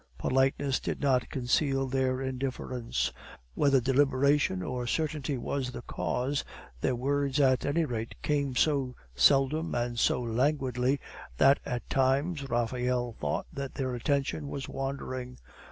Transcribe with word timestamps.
Politeness 0.17 0.79
did 0.79 0.99
not 0.99 1.29
conceal 1.29 1.85
their 1.85 2.23
indifference; 2.23 3.13
whether 3.53 3.79
deliberation 3.79 4.63
or 4.63 4.87
certainty 4.87 5.37
was 5.37 5.69
the 5.73 5.83
cause, 5.83 6.43
their 6.79 6.95
words 6.95 7.39
at 7.39 7.67
any 7.67 7.85
rate 7.85 8.15
came 8.23 8.55
so 8.55 8.95
seldom 9.13 9.75
and 9.75 9.99
so 9.99 10.19
languidly, 10.19 10.99
that 11.37 11.59
at 11.67 11.87
times 11.87 12.49
Raphael 12.49 13.15
thought 13.21 13.45
that 13.53 13.75
their 13.75 13.93
attention 13.93 14.47
was 14.47 14.67
wandering. 14.67 15.37